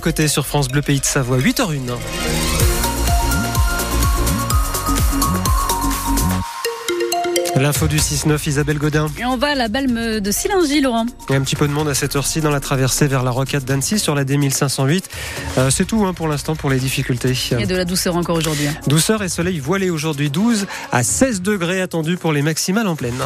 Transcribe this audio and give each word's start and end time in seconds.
Côté 0.00 0.26
sur 0.26 0.46
France 0.46 0.68
Bleu 0.68 0.80
Pays 0.80 1.00
de 1.00 1.04
Savoie, 1.04 1.36
8h01. 1.36 1.98
L'info 7.60 7.86
du 7.86 7.98
6-9, 7.98 8.48
Isabelle 8.48 8.78
Godin. 8.78 9.06
Et 9.20 9.24
on 9.26 9.36
va 9.36 9.48
à 9.48 9.54
la 9.54 9.68
balme 9.68 10.18
de 10.20 10.30
Silingy, 10.32 10.80
Laurent. 10.80 11.04
Il 11.28 11.32
y 11.32 11.36
a 11.36 11.38
un 11.38 11.42
petit 11.42 11.54
peu 11.56 11.68
de 11.68 11.72
monde 11.72 11.88
à 11.88 11.94
cette 11.94 12.16
heure-ci 12.16 12.40
dans 12.40 12.50
la 12.50 12.58
traversée 12.60 13.06
vers 13.06 13.22
la 13.22 13.30
rocade 13.30 13.64
d'Annecy 13.64 13.98
sur 13.98 14.14
la 14.14 14.24
D1508. 14.24 15.04
Euh, 15.58 15.70
c'est 15.70 15.84
tout 15.84 16.04
hein, 16.06 16.14
pour 16.14 16.26
l'instant 16.26 16.56
pour 16.56 16.70
les 16.70 16.78
difficultés. 16.78 17.34
Il 17.52 17.60
y 17.60 17.62
a 17.62 17.66
de 17.66 17.76
la 17.76 17.84
douceur 17.84 18.16
encore 18.16 18.36
aujourd'hui. 18.36 18.66
hein. 18.68 18.74
Douceur 18.86 19.22
et 19.22 19.28
soleil 19.28 19.58
voilé 19.58 19.90
aujourd'hui, 19.90 20.30
12 20.30 20.66
à 20.90 21.02
16 21.02 21.42
degrés 21.42 21.82
attendus 21.82 22.16
pour 22.16 22.32
les 22.32 22.40
maximales 22.40 22.88
en 22.88 22.96
pleine. 22.96 23.22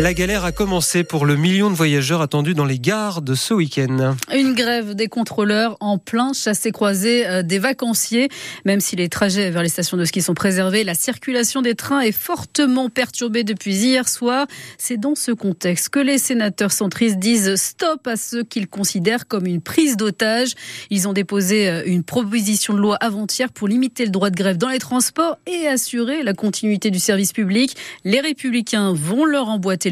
La 0.00 0.12
galère 0.12 0.44
a 0.44 0.50
commencé 0.50 1.04
pour 1.04 1.24
le 1.24 1.36
million 1.36 1.70
de 1.70 1.76
voyageurs 1.76 2.20
attendus 2.20 2.54
dans 2.54 2.64
les 2.64 2.80
gares 2.80 3.22
de 3.22 3.36
ce 3.36 3.54
week-end. 3.54 4.16
Une 4.34 4.52
grève 4.52 4.96
des 4.96 5.06
contrôleurs 5.06 5.76
en 5.78 5.98
plein 5.98 6.32
chassé-croisé 6.32 7.24
euh, 7.28 7.42
des 7.44 7.60
vacanciers. 7.60 8.28
Même 8.64 8.80
si 8.80 8.96
les 8.96 9.08
trajets 9.08 9.50
vers 9.50 9.62
les 9.62 9.68
stations 9.68 9.96
de 9.96 10.04
ski 10.04 10.20
sont 10.20 10.34
préservés, 10.34 10.82
la 10.82 10.94
circulation 10.94 11.62
des 11.62 11.76
trains 11.76 12.00
est 12.00 12.12
fortement 12.12 12.90
perturbée 12.90 13.44
depuis 13.44 13.72
hier 13.72 14.08
soir. 14.08 14.48
C'est 14.78 14.96
dans 14.96 15.14
ce 15.14 15.30
contexte 15.30 15.90
que 15.90 16.00
les 16.00 16.18
sénateurs 16.18 16.72
centristes 16.72 17.20
disent 17.20 17.54
stop 17.54 18.04
à 18.08 18.16
ce 18.16 18.38
qu'ils 18.38 18.66
considèrent 18.66 19.28
comme 19.28 19.46
une 19.46 19.60
prise 19.60 19.96
d'otage. 19.96 20.54
Ils 20.90 21.06
ont 21.06 21.12
déposé 21.12 21.68
euh, 21.68 21.82
une 21.86 22.02
proposition 22.02 22.74
de 22.74 22.80
loi 22.80 22.96
avant-hier 22.96 23.52
pour 23.52 23.68
limiter 23.68 24.04
le 24.04 24.10
droit 24.10 24.30
de 24.30 24.36
grève 24.36 24.56
dans 24.56 24.70
les 24.70 24.80
transports 24.80 25.38
et 25.46 25.68
assurer 25.68 26.24
la 26.24 26.34
continuité 26.34 26.90
du 26.90 26.98
service 26.98 27.32
public. 27.32 27.76
Les 28.02 28.18
républicains 28.20 28.92
vont 28.92 29.24
leur 29.24 29.48
emboîter 29.48 29.83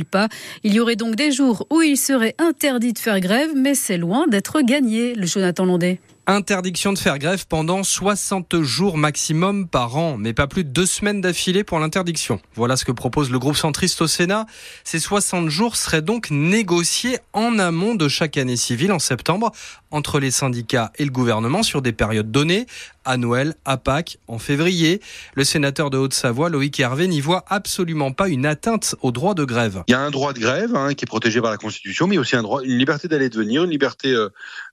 Il 0.64 0.74
y 0.74 0.80
aurait 0.80 0.96
donc 0.96 1.16
des 1.16 1.32
jours 1.32 1.66
où 1.70 1.82
il 1.82 1.96
serait 1.96 2.34
interdit 2.38 2.92
de 2.92 2.98
faire 2.98 3.20
grève, 3.20 3.50
mais 3.54 3.74
c'est 3.74 3.98
loin 3.98 4.26
d'être 4.26 4.60
gagné, 4.60 5.14
le 5.14 5.26
Jonathan 5.26 5.64
Landais. 5.64 6.00
Interdiction 6.28 6.92
de 6.92 6.98
faire 6.98 7.18
grève 7.18 7.46
pendant 7.48 7.82
60 7.82 8.62
jours 8.62 8.96
maximum 8.96 9.66
par 9.66 9.96
an, 9.96 10.16
mais 10.16 10.32
pas 10.32 10.46
plus 10.46 10.62
de 10.62 10.68
deux 10.68 10.86
semaines 10.86 11.20
d'affilée 11.20 11.64
pour 11.64 11.80
l'interdiction. 11.80 12.40
Voilà 12.54 12.76
ce 12.76 12.84
que 12.84 12.92
propose 12.92 13.28
le 13.32 13.40
groupe 13.40 13.56
centriste 13.56 14.00
au 14.02 14.06
Sénat. 14.06 14.46
Ces 14.84 15.00
60 15.00 15.48
jours 15.48 15.74
seraient 15.74 16.00
donc 16.00 16.30
négociés 16.30 17.18
en 17.32 17.58
amont 17.58 17.96
de 17.96 18.06
chaque 18.06 18.36
année 18.36 18.56
civile 18.56 18.92
en 18.92 19.00
septembre 19.00 19.50
entre 19.90 20.20
les 20.20 20.30
syndicats 20.30 20.92
et 20.96 21.04
le 21.04 21.10
gouvernement 21.10 21.64
sur 21.64 21.82
des 21.82 21.92
périodes 21.92 22.30
données, 22.30 22.66
à 23.04 23.16
Noël, 23.16 23.54
à 23.64 23.76
Pâques, 23.76 24.18
en 24.28 24.38
février. 24.38 25.00
Le 25.34 25.42
sénateur 25.44 25.90
de 25.90 25.98
Haute-Savoie, 25.98 26.48
Loïc 26.48 26.78
Hervé, 26.78 27.08
n'y 27.08 27.20
voit 27.20 27.44
absolument 27.48 28.12
pas 28.12 28.28
une 28.28 28.46
atteinte 28.46 28.94
au 29.02 29.10
droit 29.10 29.34
de 29.34 29.44
grève. 29.44 29.82
Il 29.88 29.92
y 29.92 29.94
a 29.94 30.00
un 30.00 30.10
droit 30.10 30.32
de 30.32 30.38
grève 30.38 30.74
hein, 30.74 30.94
qui 30.94 31.04
est 31.04 31.06
protégé 31.06 31.40
par 31.40 31.50
la 31.50 31.56
Constitution, 31.56 32.06
mais 32.06 32.16
aussi 32.16 32.36
un 32.36 32.42
droit, 32.42 32.62
une 32.62 32.78
liberté 32.78 33.08
d'aller 33.08 33.26
et 33.26 33.28
de 33.28 33.36
venir, 33.36 33.64
une 33.64 33.70
liberté 33.70 34.12
euh, 34.12 34.28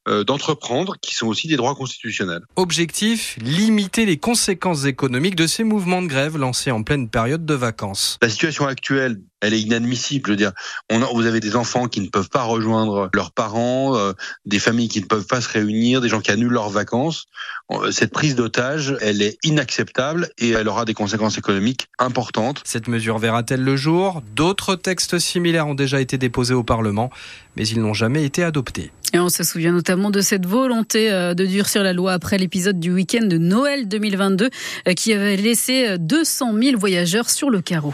d'entreprendre, 0.08 0.96
qui 1.02 1.14
sont 1.14 1.28
aussi 1.28 1.48
des 1.48 1.56
droits 1.56 1.76
constitutionnels. 1.76 2.42
Objectif, 2.56 3.38
limiter 3.42 4.06
les 4.06 4.18
conséquences 4.18 4.86
économiques 4.86 5.36
de 5.36 5.46
ces 5.46 5.64
mouvements 5.64 6.02
de 6.02 6.08
grève 6.08 6.38
lancés 6.38 6.72
en 6.72 6.84
pleine 6.84 7.10
période 7.10 7.46
de 7.46 7.54
vacances. 7.54 8.18
La 8.22 8.30
situation 8.30 8.66
actuelle, 8.66 9.22
elle 9.42 9.54
est 9.54 9.62
inadmissible. 9.62 10.28
Je 10.28 10.32
veux 10.32 10.38
dire, 10.38 10.52
on 10.90 11.02
a, 11.02 11.06
vous 11.06 11.26
avez 11.26 11.40
des 11.40 11.56
enfants 11.56 11.88
qui 11.88 12.02
ne 12.02 12.08
peuvent 12.08 12.30
pas 12.30 12.44
rejoindre 12.44 13.10
leurs 13.14 13.32
parents, 13.32 13.96
euh, 13.96 14.14
des 14.46 14.60
familles 14.60 14.90
qui 14.90 15.02
ne 15.02 15.06
peuvent 15.06 15.26
pas 15.26 15.42
se 15.42 15.50
réunir, 15.50 16.02
des 16.02 16.10
gens 16.10 16.20
qui 16.20 16.32
annulent 16.32 16.52
leurs 16.52 16.70
vacances. 16.70 17.26
Euh, 17.72 17.92
Cette 17.92 18.12
prise 18.12 18.36
d'otage, 18.36 18.96
elle 19.02 19.22
est 19.22 19.38
inacceptable 19.44 20.30
et 20.38 20.50
elle 20.52 20.68
aura 20.68 20.86
des 20.86 20.94
conséquences 20.94 21.38
économiques 21.38 21.88
importantes. 22.00 22.62
Cette 22.66 22.88
mesure 22.88 23.18
verra-t-elle 23.18 23.64
le 23.64 23.76
jour? 23.76 24.22
D'autres 24.36 24.76
textes 24.76 25.20
similaires 25.20 25.68
ont 25.68 25.76
déjà 25.76 26.02
été 26.02 26.18
déposés 26.18 26.54
au 26.54 26.64
Parlement, 26.64 27.10
mais 27.56 27.68
ils 27.68 27.82
n'ont 27.82 27.94
jamais 27.94 28.26
été 28.26 28.44
adoptés. 28.44 28.92
Et 29.12 29.20
on 29.20 29.30
se 29.30 29.44
souvient 29.44 29.72
notamment 29.72 30.12
de 30.12 30.22
cette 30.22 30.46
volonté 30.46 31.12
euh, 31.12 31.34
de 31.34 31.46
durcir 31.46 31.82
la 31.82 31.94
loi 31.94 32.14
après 32.14 32.38
l'épisode 32.38 32.80
du 32.80 32.94
week-end 32.94 33.26
de 33.26 33.38
Noël 33.40 33.88
2022 33.88 34.50
euh, 34.88 34.94
qui 34.94 35.14
avait 35.14 35.36
laissé 35.36 35.98
200 35.98 36.54
000 36.62 36.78
voyageurs 36.78 37.30
sur 37.30 37.50
le 37.50 37.62
carreau. 37.62 37.94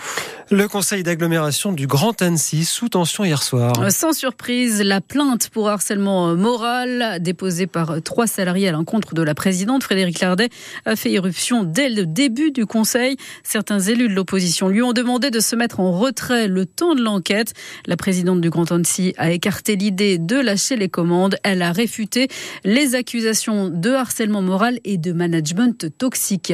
Le 0.52 0.68
conseil 0.68 1.04
d'agglomération 1.04 1.35
du 1.76 1.86
Grand 1.86 2.22
Annecy 2.22 2.64
sous 2.64 2.88
tension 2.88 3.26
hier 3.26 3.44
soir. 3.44 3.74
Euh, 3.82 3.90
Sans 3.90 4.14
surprise, 4.14 4.82
la 4.82 5.02
plainte 5.02 5.50
pour 5.50 5.68
harcèlement 5.68 6.30
euh, 6.30 6.36
moral 6.36 7.18
déposée 7.20 7.68
par 7.68 7.92
euh, 7.92 8.00
trois 8.00 8.26
salariés 8.26 8.70
à 8.70 8.72
l'encontre 8.72 9.14
de 9.14 9.22
la 9.22 9.36
présidente 9.36 9.84
Frédéric 9.84 10.22
Lardet 10.22 10.50
a 10.86 10.96
fait 10.96 11.12
éruption 11.12 11.64
dès 11.64 11.90
le 11.90 12.06
début 12.06 12.52
du 12.52 12.66
conseil. 12.66 13.18
Certains 13.44 13.82
élus 13.82 14.08
de 14.08 14.14
l'opposition 14.14 14.70
lui 14.70 14.82
ont 14.82 14.94
demandé 14.94 15.30
de 15.30 15.42
se 15.42 15.58
mettre 15.58 15.82
en 15.82 15.92
retrait 15.92 16.48
le 16.48 16.66
temps 16.66 16.96
de 16.96 17.02
l'enquête. 17.02 17.54
La 17.86 17.98
présidente 17.98 18.40
du 18.40 18.50
Grand 18.50 18.72
Annecy 18.72 19.14
a 19.18 19.32
écarté 19.32 19.76
l'idée 19.76 20.18
de 20.18 20.38
lâcher 20.38 20.78
les 20.78 20.90
commandes. 20.90 21.36
Elle 21.44 21.62
a 21.62 21.74
réfuté 21.74 22.30
les 22.64 22.96
accusations 22.96 23.70
de 23.70 23.92
harcèlement 23.92 24.42
moral 24.42 24.80
et 24.86 24.98
de 24.98 25.12
management 25.12 25.86
toxique. 25.98 26.54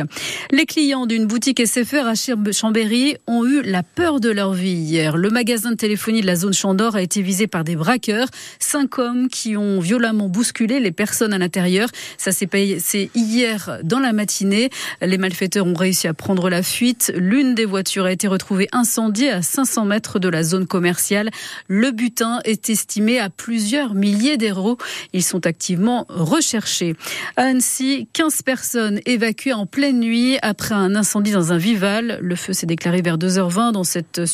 Les 0.52 0.66
clients 0.66 1.06
d'une 1.06 1.28
boutique 1.28 1.62
SFR 1.64 2.08
à 2.08 2.14
Chambéry 2.52 3.18
ont 3.28 3.46
eu 3.46 3.62
la 3.62 3.84
peur 3.84 4.20
de 4.20 4.30
leur 4.30 4.54
vie 4.54 4.71
hier. 4.72 5.18
Le 5.18 5.30
magasin 5.30 5.72
de 5.72 5.76
téléphonie 5.76 6.22
de 6.22 6.26
la 6.26 6.36
zone 6.36 6.54
Chandor 6.54 6.96
a 6.96 7.02
été 7.02 7.22
visé 7.22 7.48
par 7.48 7.64
des 7.64 7.76
braqueurs. 7.76 8.28
Cinq 8.60 9.00
hommes 9.00 9.28
qui 9.28 9.58
ont 9.58 9.80
violemment 9.80 10.30
bousculé 10.30 10.80
les 10.80 10.92
personnes 10.92 11.34
à 11.34 11.38
l'intérieur. 11.38 11.90
Ça 12.18 12.32
s'est 12.32 12.48
passé 12.48 13.12
hier 13.16 13.80
dans 13.84 14.00
la 14.00 14.14
matinée. 14.14 14.70
Les 15.02 15.18
malfaiteurs 15.18 15.66
ont 15.66 15.74
réussi 15.74 16.08
à 16.08 16.14
prendre 16.14 16.50
la 16.50 16.64
fuite. 16.64 17.12
L'une 17.16 17.56
des 17.56 17.66
voitures 17.66 18.06
a 18.06 18.12
été 18.12 18.28
retrouvée 18.28 18.68
incendiée 18.72 19.32
à 19.32 19.42
500 19.42 19.86
mètres 19.86 20.20
de 20.20 20.30
la 20.30 20.44
zone 20.44 20.68
commerciale. 20.68 21.30
Le 21.68 21.92
butin 21.92 22.40
est 22.46 22.70
estimé 22.70 23.20
à 23.20 23.30
plusieurs 23.30 23.94
milliers 23.94 24.38
d'euros. 24.38 24.78
Ils 25.14 25.24
sont 25.24 25.46
activement 25.46 26.06
recherchés. 26.10 26.96
À 27.38 27.44
Annecy, 27.44 28.08
15 28.14 28.42
personnes 28.44 29.00
évacuées 29.06 29.54
en 29.54 29.66
pleine 29.66 30.00
nuit 30.00 30.38
après 30.42 30.76
un 30.76 30.96
incendie 30.96 31.32
dans 31.32 31.52
un 31.52 31.58
vival. 31.58 32.20
Le 32.22 32.36
feu 32.36 32.54
s'est 32.54 32.66
déclaré 32.66 33.02
vers 33.02 33.18
2h20 33.18 33.72
dans 33.72 33.84
cette 33.84 34.26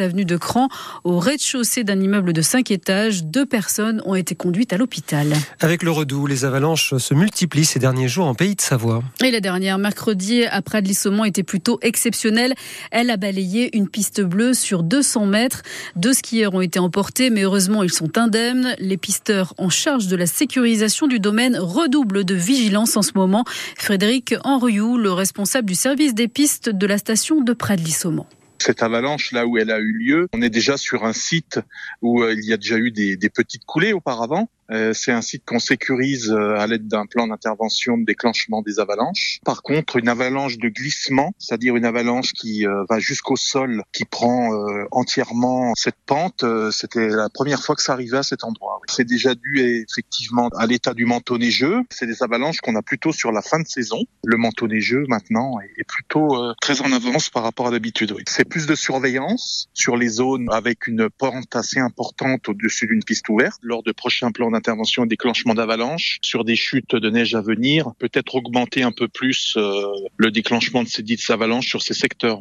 avenue 0.00 0.24
de 0.24 0.36
Cran, 0.36 0.68
au 1.04 1.18
rez-de-chaussée 1.18 1.84
d'un 1.84 2.00
immeuble 2.00 2.32
de 2.32 2.42
5 2.42 2.70
étages. 2.70 3.24
Deux 3.24 3.46
personnes 3.46 4.02
ont 4.04 4.14
été 4.14 4.34
conduites 4.34 4.72
à 4.72 4.76
l'hôpital. 4.76 5.32
Avec 5.60 5.82
le 5.82 5.90
redout, 5.90 6.26
les 6.26 6.44
avalanches 6.44 6.96
se 6.96 7.14
multiplient 7.14 7.64
ces 7.64 7.78
derniers 7.78 8.08
jours 8.08 8.26
en 8.26 8.34
pays 8.34 8.54
de 8.54 8.60
Savoie. 8.60 9.02
Et 9.24 9.30
la 9.30 9.40
dernière, 9.40 9.78
mercredi, 9.78 10.44
à 10.44 10.60
Pradly-Saumon, 10.60 11.24
était 11.24 11.42
plutôt 11.42 11.78
exceptionnelle. 11.82 12.54
Elle 12.90 13.10
a 13.10 13.16
balayé 13.16 13.76
une 13.76 13.88
piste 13.88 14.20
bleue 14.20 14.54
sur 14.54 14.82
200 14.82 15.26
mètres. 15.26 15.62
Deux 15.96 16.12
skieurs 16.12 16.54
ont 16.54 16.60
été 16.60 16.78
emportés, 16.78 17.30
mais 17.30 17.42
heureusement, 17.42 17.82
ils 17.82 17.92
sont 17.92 18.18
indemnes. 18.18 18.74
Les 18.78 18.96
pisteurs 18.96 19.54
en 19.58 19.68
charge 19.68 20.06
de 20.06 20.16
la 20.16 20.26
sécurisation 20.26 21.06
du 21.06 21.20
domaine 21.20 21.56
redoublent 21.58 22.24
de 22.24 22.34
vigilance 22.34 22.96
en 22.96 23.02
ce 23.02 23.12
moment. 23.14 23.44
Frédéric 23.76 24.34
Henriou, 24.44 24.96
le 24.96 25.12
responsable 25.12 25.68
du 25.68 25.74
service 25.74 26.14
des 26.14 26.28
pistes 26.28 26.68
de 26.68 26.86
la 26.86 26.98
station 26.98 27.40
de 27.40 27.52
Pradly-Saumon. 27.52 28.26
Cette 28.60 28.82
avalanche, 28.82 29.32
là 29.32 29.46
où 29.46 29.56
elle 29.56 29.70
a 29.70 29.78
eu 29.78 29.92
lieu, 29.92 30.28
on 30.34 30.42
est 30.42 30.50
déjà 30.50 30.76
sur 30.76 31.04
un 31.04 31.12
site 31.12 31.60
où 32.02 32.22
euh, 32.22 32.34
il 32.34 32.44
y 32.44 32.52
a 32.52 32.56
déjà 32.56 32.76
eu 32.76 32.90
des, 32.90 33.16
des 33.16 33.30
petites 33.30 33.64
coulées 33.64 33.92
auparavant. 33.92 34.48
Euh, 34.70 34.92
c'est 34.92 35.12
un 35.12 35.22
site 35.22 35.44
qu'on 35.46 35.60
sécurise 35.60 36.30
euh, 36.30 36.58
à 36.58 36.66
l'aide 36.66 36.88
d'un 36.88 37.06
plan 37.06 37.26
d'intervention 37.26 37.96
de 37.96 38.04
déclenchement 38.04 38.60
des 38.60 38.80
avalanches. 38.80 39.38
Par 39.44 39.62
contre, 39.62 39.96
une 39.96 40.08
avalanche 40.08 40.58
de 40.58 40.68
glissement, 40.68 41.32
c'est-à-dire 41.38 41.76
une 41.76 41.86
avalanche 41.86 42.32
qui 42.32 42.66
va 42.88 42.98
jusqu'au 42.98 43.36
sol, 43.36 43.82
qui 43.92 44.04
prend 44.04 44.50
entièrement 44.90 45.74
cette 45.74 45.96
pente, 46.04 46.44
c'était 46.70 47.08
la 47.08 47.28
première 47.28 47.62
fois 47.62 47.76
que 47.76 47.82
ça 47.82 47.92
arrivait 47.92 48.18
à 48.18 48.22
cet 48.22 48.44
endroit. 48.44 48.77
C'est 48.88 49.04
déjà 49.04 49.34
dû 49.34 49.60
effectivement 49.60 50.48
à 50.56 50.66
l'état 50.66 50.94
du 50.94 51.04
manteau 51.04 51.38
neigeux. 51.38 51.82
C'est 51.90 52.06
des 52.06 52.22
avalanches 52.22 52.60
qu'on 52.60 52.76
a 52.76 52.82
plutôt 52.82 53.12
sur 53.12 53.32
la 53.32 53.42
fin 53.42 53.60
de 53.60 53.66
saison. 53.66 54.04
Le 54.24 54.36
manteau 54.36 54.66
neigeux 54.66 55.04
maintenant 55.08 55.58
est, 55.60 55.84
plutôt 55.84 56.36
euh, 56.36 56.54
très 56.60 56.80
en 56.80 56.92
avance 56.92 57.30
par 57.30 57.42
rapport 57.42 57.68
à 57.68 57.70
d'habitude. 57.70 58.14
C'est 58.26 58.44
plus 58.44 58.66
de 58.66 58.74
surveillance 58.74 59.68
sur 59.74 59.96
les 59.96 60.08
zones 60.08 60.48
avec 60.50 60.86
une 60.86 61.08
pente 61.10 61.54
assez 61.54 61.78
importante 61.78 62.48
au-dessus 62.48 62.86
d'une 62.86 63.02
piste 63.02 63.28
ouverte 63.28 63.58
lors 63.62 63.82
de 63.82 63.92
prochains 63.92 64.32
plans 64.32 64.50
d'intervention 64.50 65.04
et 65.04 65.08
déclenchement 65.08 65.54
d'avalanches 65.54 66.18
sur 66.22 66.44
des 66.44 66.56
chutes 66.56 66.94
de 66.94 67.10
neige 67.10 67.34
à 67.34 67.40
venir, 67.40 67.92
peut-être 67.98 68.34
augmenter 68.34 68.82
un 68.82 68.92
peu 68.92 69.08
plus 69.08 69.54
euh, 69.56 69.86
le 70.16 70.30
déclenchement 70.30 70.82
de 70.82 70.88
ces 70.88 71.02
dites 71.02 71.28
avalanches 71.30 71.68
sur 71.68 71.82
ces 71.82 71.94
secteurs. 71.94 72.40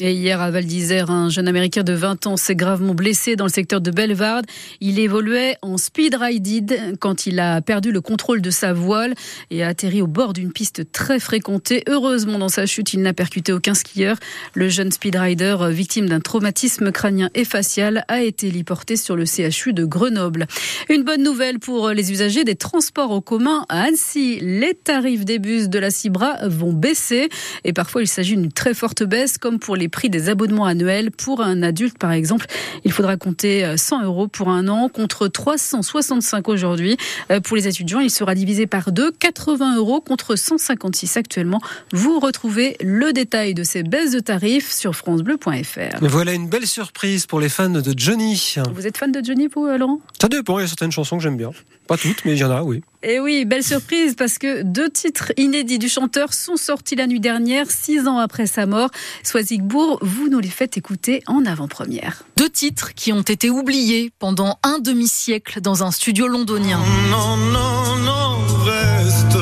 Et 0.00 0.12
hier 0.12 0.40
à 0.40 0.52
Val 0.52 0.64
d'Isère, 0.64 1.10
un 1.10 1.28
jeune 1.28 1.48
Américain 1.48 1.82
de 1.82 1.92
20 1.92 2.28
ans 2.28 2.36
s'est 2.36 2.54
gravement 2.54 2.94
blessé 2.94 3.34
dans 3.34 3.46
le 3.46 3.50
secteur 3.50 3.80
de 3.80 3.90
Bellevarde. 3.90 4.46
Il 4.80 5.00
évoluait 5.00 5.56
en 5.60 5.76
speed 5.76 6.14
rided 6.14 6.96
quand 7.00 7.26
il 7.26 7.40
a 7.40 7.60
perdu 7.62 7.90
le 7.90 8.00
contrôle 8.00 8.40
de 8.40 8.50
sa 8.50 8.72
voile 8.72 9.14
et 9.50 9.64
a 9.64 9.66
atterri 9.66 10.00
au 10.00 10.06
bord 10.06 10.34
d'une 10.34 10.52
piste 10.52 10.92
très 10.92 11.18
fréquentée. 11.18 11.82
Heureusement, 11.88 12.38
dans 12.38 12.48
sa 12.48 12.64
chute, 12.64 12.94
il 12.94 13.02
n'a 13.02 13.12
percuté 13.12 13.52
aucun 13.52 13.74
skieur. 13.74 14.16
Le 14.54 14.68
jeune 14.68 14.92
speed 14.92 15.16
rider, 15.16 15.56
victime 15.70 16.08
d'un 16.08 16.20
traumatisme 16.20 16.92
crânien 16.92 17.28
et 17.34 17.44
facial, 17.44 18.04
a 18.06 18.22
été 18.22 18.46
héliporté 18.46 18.94
sur 18.94 19.16
le 19.16 19.24
CHU 19.24 19.72
de 19.72 19.84
Grenoble. 19.84 20.46
Une 20.90 21.02
bonne 21.02 21.24
nouvelle 21.24 21.58
pour 21.58 21.88
les 21.88 22.12
usagers 22.12 22.44
des 22.44 22.54
transports 22.54 23.10
en 23.10 23.20
commun 23.20 23.66
à 23.68 23.82
Annecy. 23.86 24.38
Les 24.42 24.74
tarifs 24.74 25.24
des 25.24 25.40
bus 25.40 25.68
de 25.68 25.80
la 25.80 25.90
Cibra 25.90 26.36
vont 26.46 26.72
baisser 26.72 27.30
et 27.64 27.72
parfois 27.72 28.02
il 28.02 28.06
s'agit 28.06 28.36
d'une 28.36 28.52
très 28.52 28.74
forte 28.74 29.02
baisse 29.02 29.38
comme 29.38 29.58
pour 29.58 29.74
les 29.74 29.87
les 29.88 29.90
prix 29.90 30.10
des 30.10 30.28
abonnements 30.28 30.66
annuels. 30.66 31.10
Pour 31.10 31.40
un 31.40 31.62
adulte, 31.62 31.96
par 31.96 32.12
exemple, 32.12 32.44
il 32.84 32.92
faudra 32.92 33.16
compter 33.16 33.74
100 33.74 34.04
euros 34.04 34.28
pour 34.28 34.50
un 34.50 34.68
an 34.68 34.90
contre 34.90 35.28
365 35.28 36.46
aujourd'hui. 36.48 36.98
Pour 37.44 37.56
les 37.56 37.66
étudiants, 37.66 38.00
il 38.00 38.10
sera 38.10 38.34
divisé 38.34 38.66
par 38.66 38.92
deux, 38.92 39.10
80 39.12 39.76
euros 39.76 40.02
contre 40.02 40.36
156 40.36 41.16
actuellement. 41.16 41.62
Vous 41.92 42.20
retrouvez 42.20 42.76
le 42.82 43.14
détail 43.14 43.54
de 43.54 43.62
ces 43.62 43.82
baisses 43.82 44.12
de 44.12 44.20
tarifs 44.20 44.70
sur 44.70 44.94
francebleu.fr. 44.94 45.96
Voilà 46.02 46.34
une 46.34 46.48
belle 46.48 46.66
surprise 46.66 47.24
pour 47.24 47.40
les 47.40 47.48
fans 47.48 47.70
de 47.70 47.94
Johnny. 47.96 48.56
Vous 48.74 48.86
êtes 48.86 48.98
fan 48.98 49.10
de 49.10 49.24
Johnny, 49.24 49.48
vous, 49.54 49.66
Laurent? 49.66 50.00
Ça 50.20 50.28
dépend, 50.28 50.58
il 50.58 50.62
y 50.62 50.64
a 50.64 50.68
certaines 50.68 50.92
chansons 50.92 51.16
que 51.16 51.22
j'aime 51.22 51.38
bien. 51.38 51.52
Pas 51.86 51.96
toutes, 51.96 52.26
mais 52.26 52.34
il 52.34 52.38
y 52.38 52.44
en 52.44 52.50
a, 52.50 52.62
oui. 52.62 52.82
Et 53.04 53.20
oui, 53.20 53.44
belle 53.44 53.62
surprise 53.62 54.16
parce 54.16 54.38
que 54.38 54.62
deux 54.62 54.90
titres 54.90 55.32
inédits 55.36 55.78
du 55.78 55.88
chanteur 55.88 56.34
sont 56.34 56.56
sortis 56.56 56.96
la 56.96 57.06
nuit 57.06 57.20
dernière, 57.20 57.70
six 57.70 58.08
ans 58.08 58.18
après 58.18 58.46
sa 58.46 58.66
mort. 58.66 58.90
Soisigbourg, 59.22 60.00
vous 60.02 60.28
nous 60.28 60.40
les 60.40 60.48
faites 60.48 60.76
écouter 60.76 61.22
en 61.28 61.46
avant-première. 61.46 62.24
Deux 62.36 62.50
titres 62.50 62.94
qui 62.94 63.12
ont 63.12 63.22
été 63.22 63.50
oubliés 63.50 64.10
pendant 64.18 64.58
un 64.64 64.80
demi-siècle 64.80 65.60
dans 65.60 65.84
un 65.84 65.92
studio 65.92 66.26
londonien. 66.26 66.80
Non, 67.08 67.36
non, 67.36 67.96
non, 67.98 68.38
reste. 68.64 69.38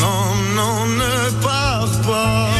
Non, 0.00 0.34
non, 0.56 0.86
ne 0.86 1.42
pars 1.42 1.90
pas. 2.06 2.57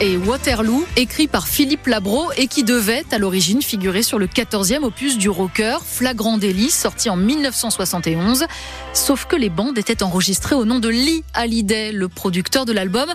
Et 0.00 0.16
Waterloo, 0.16 0.84
écrit 0.96 1.28
par 1.28 1.46
Philippe 1.46 1.86
Labro 1.86 2.32
et 2.36 2.46
qui 2.46 2.64
devait 2.64 3.04
à 3.12 3.18
l'origine 3.18 3.62
figurer 3.62 4.02
sur 4.02 4.18
le 4.18 4.26
14e 4.26 4.82
opus 4.82 5.18
du 5.18 5.28
rocker, 5.28 5.78
Flagrant 5.84 6.38
délit, 6.38 6.70
sorti 6.70 7.10
en 7.10 7.16
1971. 7.16 8.46
Sauf 8.94 9.26
que 9.26 9.36
les 9.36 9.50
bandes 9.50 9.78
étaient 9.78 10.02
enregistrées 10.02 10.54
au 10.54 10.64
nom 10.64 10.78
de 10.78 10.88
Lee 10.88 11.22
Hallyday, 11.34 11.92
le 11.92 12.08
producteur 12.08 12.64
de 12.64 12.72
l'album, 12.72 13.12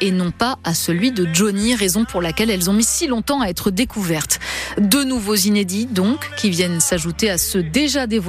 et 0.00 0.10
non 0.10 0.30
pas 0.30 0.58
à 0.64 0.74
celui 0.74 1.12
de 1.12 1.28
Johnny, 1.32 1.74
raison 1.74 2.04
pour 2.04 2.20
laquelle 2.20 2.50
elles 2.50 2.68
ont 2.68 2.74
mis 2.74 2.84
si 2.84 3.06
longtemps 3.06 3.40
à 3.40 3.46
être 3.46 3.70
découvertes. 3.70 4.40
Deux 4.78 5.04
nouveaux 5.04 5.36
inédits, 5.36 5.86
donc, 5.86 6.30
qui 6.36 6.50
viennent 6.50 6.80
s'ajouter 6.80 7.30
à 7.30 7.38
ceux 7.38 7.62
déjà 7.62 8.06
dévoilés. 8.06 8.22